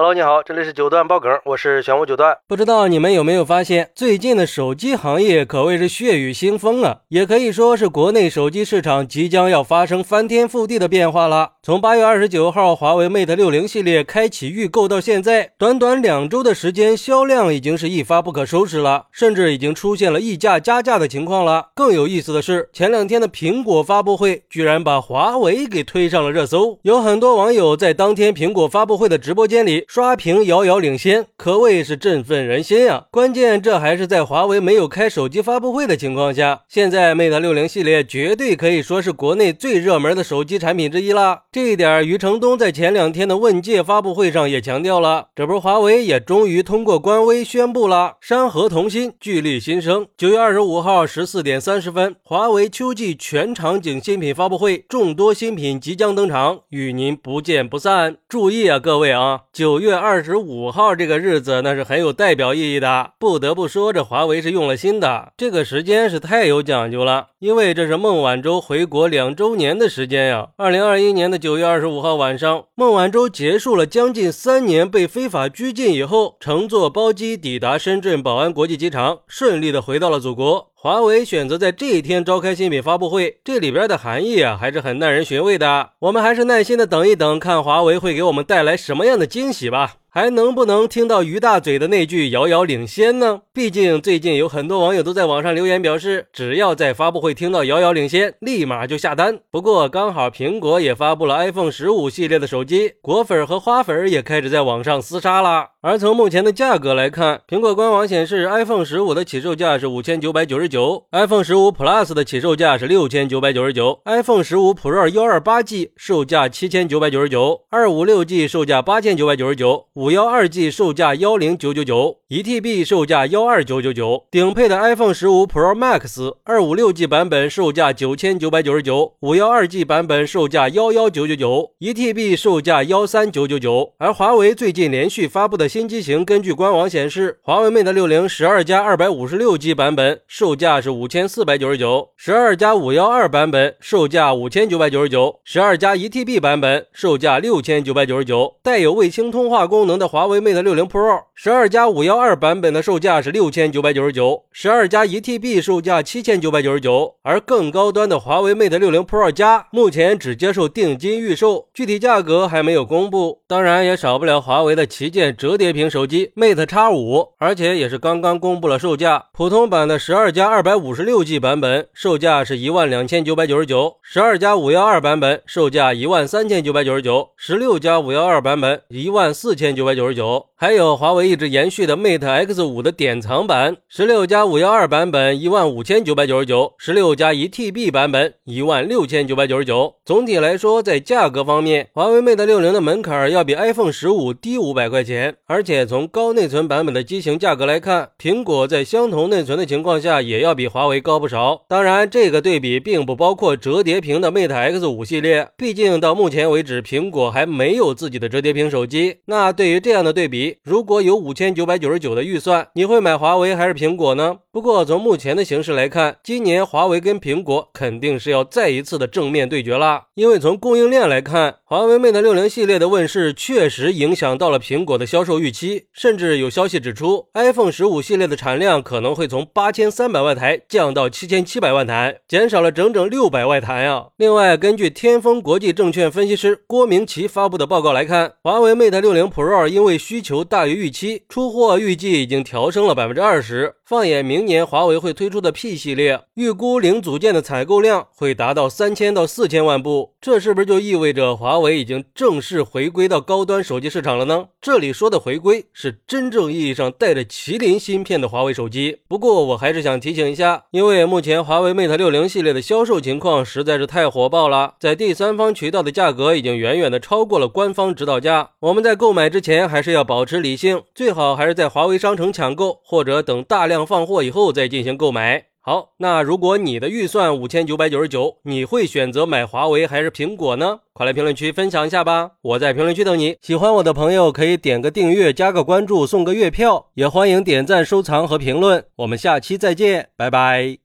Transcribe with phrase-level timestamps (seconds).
[0.00, 2.38] Hello，你好，这里是九段爆梗，我是玄武九段。
[2.46, 11.54] 不知道你们有没有发现，最近的手机行业可谓是血雨腥风啊，也可以说是国内手机市场即将要发生翻天覆地的变化了。
[11.64, 21.70] 从八月二十九号华为 Mate 六零系列开启预购到现在，短短两周的时间，销量已经是一发不可收拾了，甚至已经出现了溢价加价的情况了。
[21.74, 29.86] 更有意思的是，前两天的苹果发布会居然把华为给推上了热搜，有很多网友在当天苹果发布会的直播间里。
[29.88, 33.06] 刷屏遥遥领先，可谓是振奋人心呀！
[33.10, 36.60] 关键这还是在华为没有开手机发布会的情况下。
[36.68, 41.44] 现在 Mate 六零系列绝对可以说是国内最热门的手机产品之一啦。
[41.50, 45.28] 这一点，余承东在前两天的问界发布会上也强调了。
[45.34, 50.06] 这不，华为也终于通过官微宣布了，山河同心，聚力新生。
[50.18, 58.18] 九月二十五号十四点三十分，华为秋季全场景新品发布会，众多新品即将登场，与您不见不散。
[58.28, 59.77] 注意啊，各位啊，九。
[59.78, 63.12] 九月二十五号这个日子，那是很有代表意义的。
[63.16, 65.32] 不得不说，这华为是用了心的。
[65.36, 70.48] 这个时间是太有讲究了，因为这是孟晚舟回国两周年的时间呀。
[70.56, 80.72] 二零二一年的九月二十五号晚上，孟晚舟结束了将近三年被非法拘禁以后，乘坐包机抵达深圳宝安国际机场，顺利的回到了祖国。
[80.80, 85.90] 华为选择在这一天召开新品发布会，这里边的含义啊，还是很耐人寻味的。
[85.98, 89.96] 我们还是耐心的等一等，看华为会给我们带来什么样的惊喜吧。
[90.10, 93.42] 还能不能听到于大嘴的那句遥遥领先呢？
[93.52, 99.38] 毕竟最近有很多网友都在网上留言表示，只要在发布会听到遥遥领先，立马就下单。
[99.50, 105.68] 不过刚好苹果也发布了 iPhone 十五系列的手机，果粉和花粉也开始在网上厮杀了。
[105.80, 122.84] 而从目前的价格来看，苹果官网显示 iPhone 十五的起售价是五千九百九十九，iPhone 十五 Plus 的起售价是六千九百九十九，iPhone 十五 Pro 幺二八 G 售价七千九百九十九，二五六 G 售价八千九百九十九，五幺二 G 售价幺零九九九，一 TB
[122.84, 124.26] 售价幺二九九九。
[124.30, 133.94] 顶配的 iPhone 十五 Pro Max 二五六 G 版本售价九千九百九十九，五幺二 G 版本售价幺幺九九九，一 TB 售价幺三九九九。
[133.98, 148.54] 而华为最近连续发布的新机型，根据官网显示，华为 Mate 六零十二加二百五十六 G 版本售价是五千四百九十九，十二加五幺二版本售价五千九百九十九，十二加一 TB 版本售价六千九百九十九。
[148.62, 157.16] 带有卫星通话功能能的华为 Mate 六零 Pro 十二加五幺二版本的售价是六千九百九十九，十二加一 TB 售价七千九百九十九。
[157.22, 163.40] 而更高端的华为 Mate 六零 Pro 加目前只接受定金预售，具体价格还没有公布。
[163.46, 165.98] 当然也少不了华为的旗舰折叠屏手。
[165.98, 169.24] 手机 Mate X 五，而且也是刚刚公布了售价。
[169.32, 180.44] 普通版的十二加二百五十六 G 版本售价是一万两千九百九十九，十二加五幺二版本售价一万三千九百九十九，十六加五幺二版本一万四千九百九十九。
[180.60, 189.94] 还有华为一直延续的 Mate X 五的典藏版，十六加五幺二版本一万五千九百九十九，十六加一 TB 版本一万六千九百九十九。
[190.04, 195.78] 总体来说，在价格方面，华为 Mate 六零的门槛要比 iPhone 十五低五百块钱，而且。
[195.88, 201.62] 从高内存版本的机型价格来看，苹果在相同内存的情况下，也要比华为高不少。
[201.68, 209.18] 当然，这个对比并不包括折叠屏的 Mate X 五系列，毕竟到目前为止，苹果还没有自己的折叠屏手机。
[209.26, 214.38] 那对对于这样的对比，如果有五千九百九十九的预算，你会买华为还是苹果呢？
[214.58, 220.06] 不过从目前的形势来看，今年华为跟苹果肯定是要再一次的正面对决了。
[220.16, 225.84] 因为从供应链来看，华为 Mate 六零系列的问世确实影响到了苹果的销售预期。
[225.92, 234.08] 甚至有消息指出，iPhone 十五系列的产量可能会从八千三百万台降到七千七百万台，减少了整整六百万台啊！
[234.16, 243.74] 另外，根据天风国际证券分析师郭明奇发布的报告来看，华为 Mate 六零 Pro 因为需求大于预期，出货预计已经调升了百分之二十。
[243.88, 254.48] 放眼明年华为会推出的 P 系列，预估零组件的采购量会达到三千到四千万部，这是不是就意味着华为已经正式回归到高端手机市场了呢？
[254.60, 255.64] 这里说的回归。
[255.72, 258.98] 是真正意义上带着麒麟芯片的华为手机。
[259.08, 268.50] 不过我还是想提醒一下，因为目前华为 Mate 六零系列的销售情况实在是太火爆了，在第三方渠道的价格已经远远的超过了官方指导价。
[268.60, 275.46] 我们在购买之前还是要保持理性，最好还是在华为商城抢购，或者等大量量放货以后再进行购买。
[275.60, 280.80] 好，那如果你的预算五千九百九十九，你会选择买华为还是苹果呢？
[280.94, 282.30] 快来评论区分享一下吧！
[282.40, 283.36] 我在评论区等你。
[283.42, 288.84] 喜欢我的朋友可以点个订阅、加个关注、送个月票，也欢迎点赞、收藏和评论。
[288.96, 290.78] 我们下期再见，拜拜。